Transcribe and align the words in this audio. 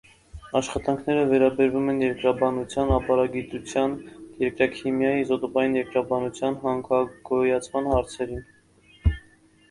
Աշխատանքները 0.59 1.23
վերաբերում 1.31 1.89
են 1.91 1.99
երկրաբանության, 2.03 2.93
ապարագիտության, 2.95 3.93
երկրաքիմիայի, 4.43 5.19
իզոտոպային 5.25 5.77
երկրաբանության, 5.81 6.57
հանքագոյացման 6.63 7.91
հարցերին։ 7.93 8.41